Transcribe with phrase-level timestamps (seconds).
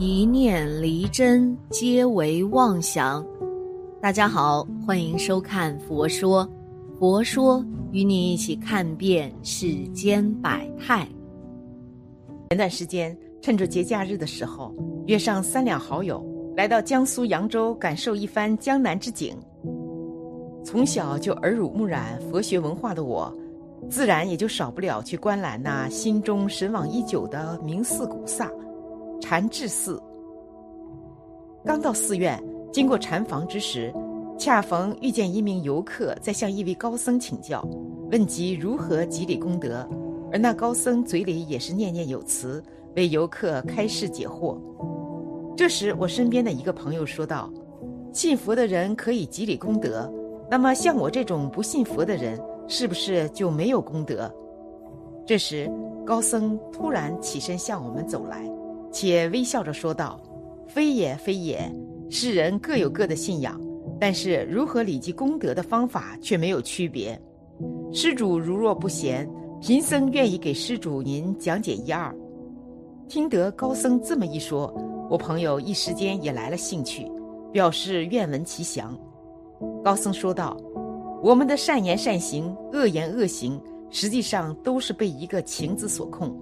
[0.00, 3.26] 一念离真，皆为妄想。
[4.00, 6.46] 大家好，欢迎收看《佛说》，
[7.00, 11.04] 佛说与你一起看遍世间百态。
[12.50, 14.72] 前段时间，趁着节假日的时候，
[15.08, 16.24] 约上三两好友
[16.56, 19.36] 来到江苏扬州，感受一番江南之景。
[20.64, 23.36] 从小就耳濡目染佛学文化的我，
[23.90, 28.48] 自然也就少不了去观览那心中神往已久的名寺古刹。
[29.20, 30.00] 禅智寺。
[31.64, 33.92] 刚到寺院，经过禅房之时，
[34.38, 37.66] 恰逢遇见一名游客在向一位高僧请教，
[38.10, 39.86] 问及如何积累功德，
[40.32, 42.62] 而那高僧嘴里也是念念有词，
[42.96, 44.56] 为游客开示解惑。
[45.56, 47.52] 这时，我身边的一个朋友说道
[48.14, 50.10] ：“信佛的人可以积累功德，
[50.48, 54.32] 那么像我这种不信佛的人，是不是就没有功德？”
[55.26, 55.70] 这时，
[56.06, 58.48] 高僧突然起身向我们走来。
[58.90, 60.20] 且微笑着说道
[60.66, 61.70] ：“非也，非也。
[62.10, 63.60] 世人各有各的信仰，
[64.00, 67.20] 但是如何累积功德的方法却没有区别。
[67.92, 69.28] 施主如若不嫌，
[69.60, 72.14] 贫僧愿意给施主您讲解一二。”
[73.08, 74.72] 听得高僧这么一说，
[75.10, 77.10] 我朋友一时间也来了兴趣，
[77.52, 78.98] 表示愿闻其详。
[79.82, 80.56] 高僧说道
[81.22, 86.34] ：“我们的善言善行、恶言恶行，实际上都是被一个情字所控。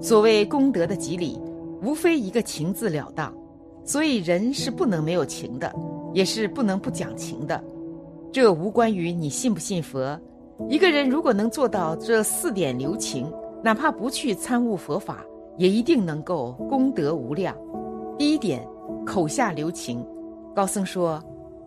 [0.00, 1.36] 所谓功德的积累。”
[1.86, 3.32] 无非一个情字了当，
[3.84, 5.72] 所以人是不能没有情的，
[6.12, 7.62] 也是不能不讲情的。
[8.32, 10.20] 这无关于你信不信佛。
[10.68, 15.24] 一个人如果能做到这四点留情，哪怕不去参悟佛法，
[15.58, 17.56] 也一定能够功德无量。
[18.18, 18.66] 第一点，
[19.06, 20.04] 口下留情。
[20.56, 21.22] 高僧说，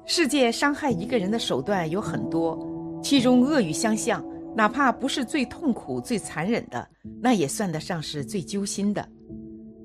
[0.06, 2.59] 世界伤害一个人的手段有很多，
[3.02, 4.22] 其中恶语相向，
[4.54, 6.86] 哪怕不是最痛苦、最残忍的，
[7.22, 9.08] 那也算得上是最揪心的。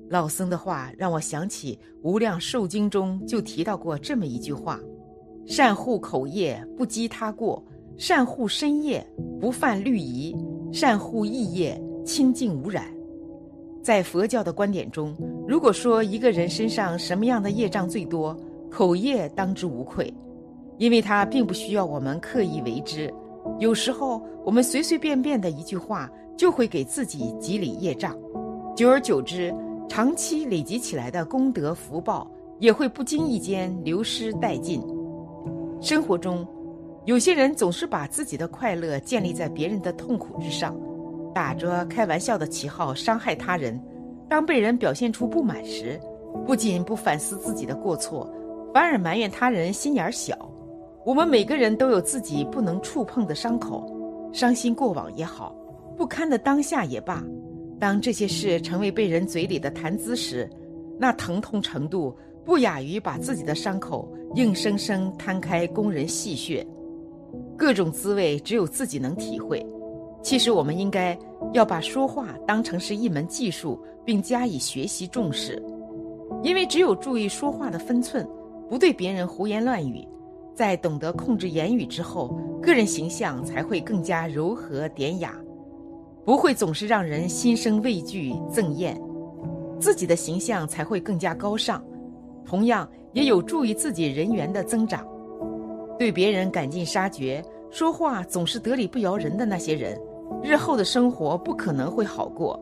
[0.09, 4.79] 老僧的话让我想起《无量寿经》中就提到过这么一句话
[5.47, 7.63] ：“善护口业，不积他过；
[7.97, 9.05] 善护身业，
[9.41, 10.35] 不犯律仪；
[10.71, 12.85] 善护意业，清净无染。”
[13.81, 15.15] 在佛教的观点中，
[15.47, 18.35] 如果说一个人身上什么样的业障最多，
[18.69, 20.13] 口业当之无愧，
[20.77, 23.13] 因为他并不需要我们刻意为之。
[23.59, 28.15] 有时候我们随随便便的一句话，就会给自己积累业障，
[28.75, 29.53] 久而久之。
[29.87, 32.29] 长期累积起来的功德福报
[32.59, 34.81] 也会不经意间流失殆尽。
[35.81, 36.45] 生活中，
[37.05, 40.75] 有些人总是把自己的快乐建立在别人的痛苦之上，
[41.33, 43.79] 打着开玩笑的旗号伤害他人。
[44.27, 45.99] 当被人表现出不满时，
[46.45, 48.27] 不仅不反思自己的过错，
[48.73, 50.35] 反而埋怨他人心眼小。
[51.05, 53.85] 我们每个人都有自己不能触碰的伤口，
[54.33, 55.55] 伤心过往也好，
[55.95, 57.23] 不堪的当下也罢。
[57.79, 60.49] 当这些事成为被人嘴里的谈资时，
[60.97, 66.65] 那疼痛程度不亚于把自己的伤口硬生生摊开供人戏谑。
[67.57, 69.65] 各种滋味只有自己能体会。
[70.21, 71.17] 其实我们应该
[71.53, 75.61] 要把说话当成是一门技术，并加以学习重视。
[76.41, 78.27] 因为只有注意说话的分寸，
[78.69, 80.07] 不对别人胡言乱语，
[80.55, 85.35] 在懂得控制言语之后，个人形象才会更加柔和典雅。
[86.25, 88.99] 不会总是让人心生畏惧憎厌，
[89.79, 91.83] 自己的形象才会更加高尚，
[92.43, 95.07] 同样也有助于自己人缘的增长。
[95.99, 100.01] 对别人赶尽杀绝，说话总是得理不饶人的那些人，
[100.43, 102.59] 日后的生活不可能会好过。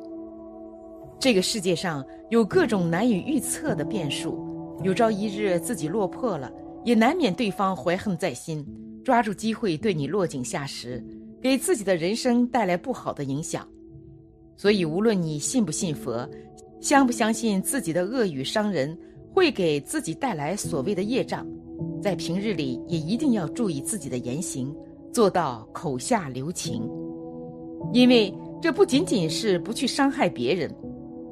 [1.17, 4.37] 这个世界上有各种难以预测的变数，
[4.83, 6.51] 有朝一日自己落魄了，
[6.83, 8.65] 也难免对方怀恨在心，
[9.05, 11.01] 抓住机会对你落井下石。
[11.43, 13.67] 给自己的人生带来不好的影响，
[14.55, 16.25] 所以无论你信不信佛，
[16.79, 18.97] 相不相信自己的恶语伤人
[19.33, 21.45] 会给自己带来所谓的业障，
[22.01, 24.73] 在平日里也一定要注意自己的言行，
[25.11, 26.89] 做到口下留情，
[27.91, 30.73] 因为这不仅仅是不去伤害别人，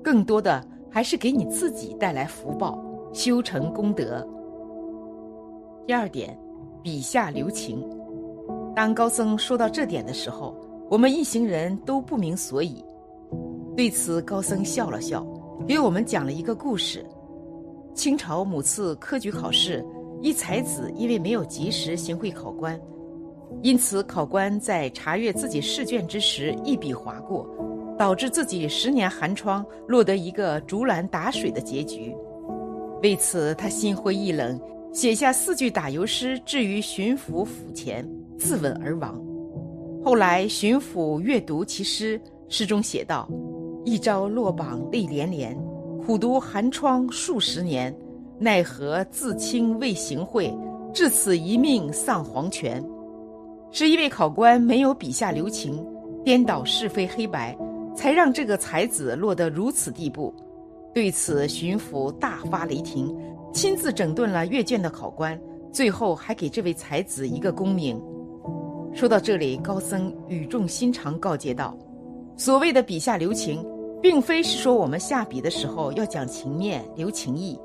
[0.03, 2.83] 更多的还是给你自己带来福报，
[3.13, 4.27] 修成功德。
[5.87, 6.37] 第二点，
[6.83, 7.81] 笔下留情。
[8.75, 10.55] 当高僧说到这点的时候，
[10.89, 12.83] 我们一行人都不明所以。
[13.75, 15.25] 对此，高僧笑了笑，
[15.67, 17.05] 给我们讲了一个故事：
[17.93, 19.85] 清朝某次科举考试，
[20.21, 22.79] 一才子因为没有及时行贿考官，
[23.61, 27.47] 因此考官在查阅自己试卷之时一笔划过，
[27.97, 32.15] 导致自己十年寒窗落得一个竹篮打水的结局。
[33.03, 34.59] 为此，他心灰意冷，
[34.93, 38.07] 写下四句打油诗置于巡抚府前。
[38.41, 39.21] 自刎而亡。
[40.03, 43.29] 后来巡抚阅读其诗，诗中写道
[43.85, 45.55] ：“一朝落榜泪连连，
[46.03, 47.95] 苦读寒窗数十年，
[48.39, 50.51] 奈何自清未行贿，
[50.91, 52.83] 至此一命丧黄泉。
[53.71, 55.85] 是一位考官没有笔下留情，
[56.25, 57.55] 颠倒是非黑白，
[57.95, 60.33] 才让这个才子落得如此地步。
[60.95, 63.15] 对此，巡抚大发雷霆，
[63.53, 65.39] 亲自整顿了阅卷的考官，
[65.71, 68.01] 最后还给这位才子一个功名。
[68.93, 71.77] 说到这里，高僧语重心长告诫道
[72.37, 73.65] ：“所谓的笔下留情，
[74.01, 77.57] 并非是说我们下笔的时候要讲情面、留情意，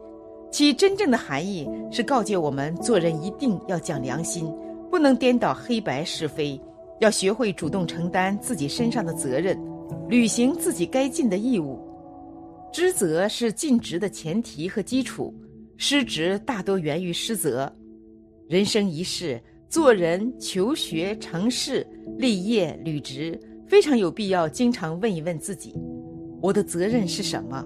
[0.50, 4.50] 其真正的含义是告诫我们做人一定要讲良心。”
[4.88, 6.58] 不能颠倒黑白是非，
[7.00, 9.58] 要学会主动承担自己身上的责任，
[10.08, 11.78] 履行自己该尽的义务。
[12.72, 15.34] 知责是尽职的前提和基础，
[15.76, 17.70] 失职大多源于失责。
[18.48, 21.86] 人生一世，做人、求学、成事、
[22.16, 25.74] 立业、履职，非常有必要经常问一问自己：
[26.40, 27.64] 我的责任是什么？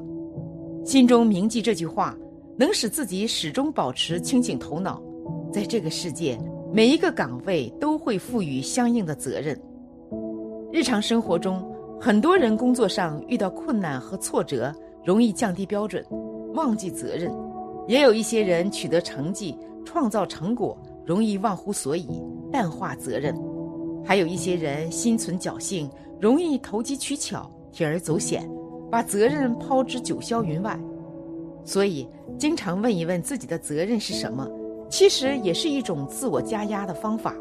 [0.84, 2.16] 心中铭记这句话，
[2.56, 5.02] 能使自己始终保持清醒头脑。
[5.52, 6.38] 在这个世界。
[6.72, 9.60] 每一个岗位都会赋予相应的责任。
[10.72, 11.60] 日常生活中，
[12.00, 14.72] 很多人工作上遇到困难和挫折，
[15.04, 16.04] 容易降低标准，
[16.54, 17.32] 忘记责任；
[17.88, 22.08] 也有一些人取得成绩、创造成果，容易忘乎所以，
[22.52, 23.34] 淡化责任；
[24.04, 28.48] 还有一些人心存侥幸，容易投机取巧、铤而走险，
[28.90, 30.78] 把责任抛之九霄云外。
[31.64, 32.08] 所以，
[32.38, 34.48] 经常问一问自己的责任是什么。
[34.88, 37.32] 其实也是一种自我加压的方法，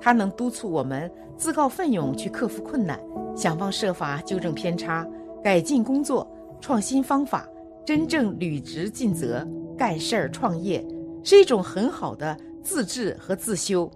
[0.00, 2.98] 它能督促我们自告奋勇去克服困难，
[3.36, 5.06] 想方设法纠正偏差，
[5.44, 6.26] 改进工作，
[6.58, 7.46] 创新方法，
[7.84, 9.46] 真正履职尽责，
[9.76, 10.82] 干事儿创业，
[11.22, 13.90] 是一种很好的自治和自修。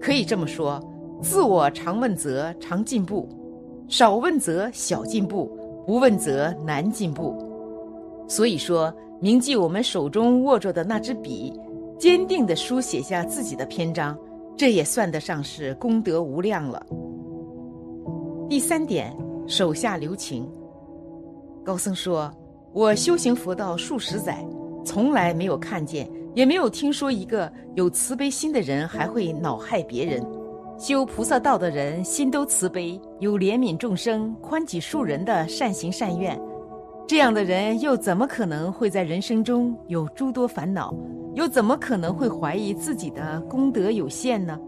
[0.00, 0.82] 可以这么说，
[1.22, 3.28] 自我常问责常进步，
[3.88, 5.50] 少问责小进步，
[5.86, 7.36] 不问责难进步。
[8.28, 11.52] 所以说，铭记我们手中握着的那支笔。
[11.98, 14.14] 坚定地书写下自己的篇章，
[14.54, 16.84] 这也算得上是功德无量了。
[18.50, 19.16] 第三点，
[19.46, 20.46] 手下留情。
[21.64, 22.30] 高僧说
[22.74, 24.46] ：“我修行佛道数十载，
[24.84, 26.06] 从来没有看见，
[26.36, 30.22] 也没有听说一个有慈悲心的人还会恼害别人。
[30.78, 36.38] 修菩萨道的人心都慈悲，有怜悯众生、宽己恕人的善行善愿。
[37.08, 40.94] 这样的人又怎么可能会在人生中有诸多烦恼？”
[41.34, 44.58] 又怎么可能会怀疑自己的功德有限呢？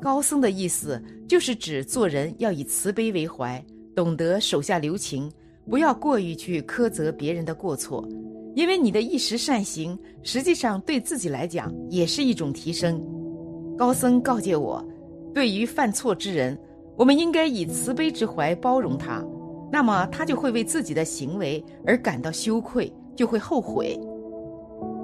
[0.00, 3.64] 高僧的意思就是指做人要以慈悲为怀，
[3.94, 5.30] 懂得手下留情，
[5.68, 8.06] 不要过于去苛责别人的过错，
[8.56, 12.98] 因为你的一时善行，实际上对自己来讲也是一种提升。
[13.76, 14.82] 高僧告诫我，
[15.34, 16.58] 对于犯错之人，
[16.96, 19.22] 我们应该以慈悲之怀包容他，
[19.70, 24.00] 那么他就会为自己的行为而感到羞愧，就会后悔。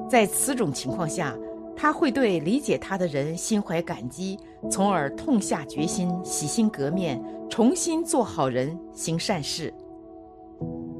[0.08, 1.36] 在此种情况下，
[1.76, 4.38] 他会对理解他的人心怀感激，
[4.70, 9.70] 从而痛下决心洗心革面，重新做好人，行善事。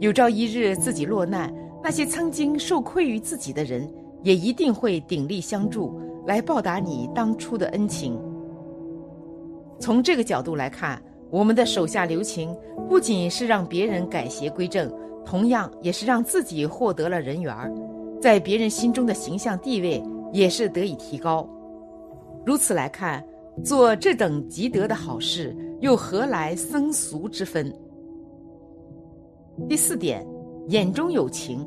[0.00, 1.50] 有朝一日自己落难，
[1.82, 3.88] 那些曾经受亏于自己的人，
[4.22, 8.18] 也一定会鼎力相助，来报答你当初的恩情。
[9.80, 12.56] 从这个角度来看，我们的手下留情，
[12.88, 14.92] 不仅是让别人改邪归正，
[15.24, 17.52] 同样也是让自己获得了人缘。
[18.20, 20.00] 在别人心中的形象地位
[20.32, 21.48] 也是得以提高。
[22.46, 23.24] 如此来看，
[23.64, 27.74] 做这等积德的好事，又何来僧俗之分？
[29.68, 30.24] 第四点，
[30.68, 31.66] 眼中有情。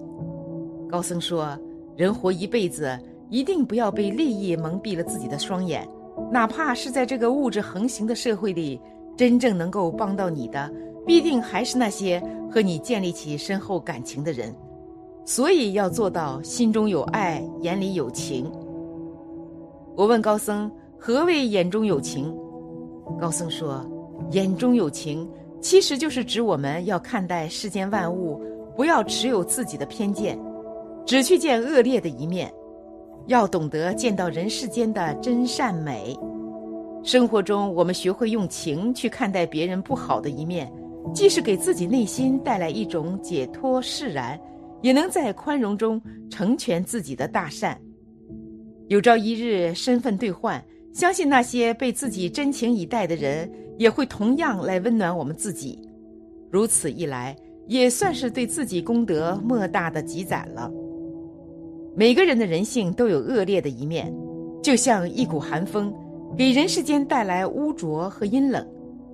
[0.90, 1.58] 高僧说，
[1.96, 2.98] 人活一辈子，
[3.30, 5.88] 一定不要被利益蒙蔽了自己的双眼，
[6.32, 8.80] 哪怕是在这个物质横行的社会里，
[9.18, 10.72] 真正能够帮到你的，
[11.06, 14.56] 必定还是那些和你建立起深厚感情的人。
[15.26, 18.50] 所以要做到心中有爱，眼里有情。
[19.96, 22.34] 我问高僧何为眼中有情？
[23.20, 23.84] 高僧说，
[24.32, 25.28] 眼中有情，
[25.60, 28.40] 其实就是指我们要看待世间万物，
[28.76, 30.38] 不要持有自己的偏见，
[31.06, 32.54] 只去见恶劣的一面，
[33.28, 36.18] 要懂得见到人世间的真善美。
[37.04, 40.72] 生活中，我们学会用情去看待别人不好的一面，
[41.14, 44.40] 既是给自己内心带来一种解脱释然。
[44.82, 47.80] 也能在宽容中成全自己的大善。
[48.88, 50.64] 有朝一日身份兑换，
[50.94, 55.82] 相信那些被自己真情以待的人，也会同样来温暖我们自己。
[56.52, 57.36] 如此一来，
[57.68, 60.72] 也算是对自己功德莫大的积攒了。
[61.96, 64.14] 每个人的人性都有恶劣的一面，
[64.62, 65.94] 就像一股寒风，
[66.38, 68.68] 给人世间带来污浊和阴冷，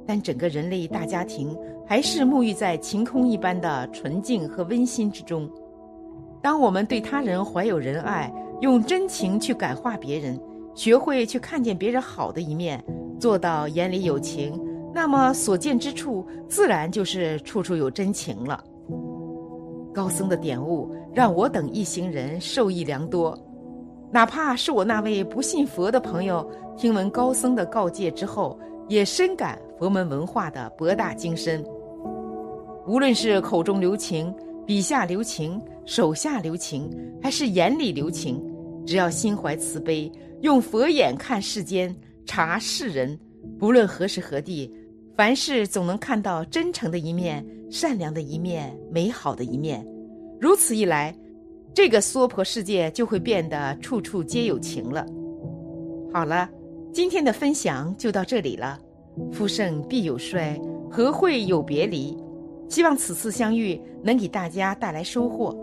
[0.06, 1.56] 但整个人类大家庭
[1.86, 5.50] 还是沐浴在晴空一般的纯净和温馨之中。
[6.42, 10.40] 当我们对他人怀有仁爱，用真情去感化别人，
[10.74, 12.84] 学会去看见别人好的一面，
[13.20, 14.60] 做到眼里有情，
[14.94, 18.64] 那么所见之处自然就是处处有真情了。
[19.94, 23.38] 高僧的点悟让我等一行人受益良多，
[24.12, 31.64] 哪怕是我那位不信佛的朋友，听闻高僧的告诫之后，也深感佛门文化的博大精深。
[32.88, 34.34] 无论是口中留情、
[34.66, 36.90] 笔下留情、手下留情，
[37.22, 38.42] 还是眼里留情，
[38.86, 41.94] 只要心怀慈悲，用佛眼看世间、
[42.26, 43.20] 察世人，
[43.60, 44.74] 不论何时何地。
[45.22, 49.86] 凡事总能看到真诚的一面、善良的一面、美好的一面，
[50.40, 51.16] 如此一来，
[51.76, 55.06] 这个娑婆世界就会变得处处皆有情了。
[56.12, 56.50] 好了，
[56.92, 58.80] 今天的分享就到这里了。
[59.32, 60.60] 夫盛必有衰，
[60.90, 62.18] 和会有别离？
[62.68, 65.56] 希望此次相遇能给大家带来收获。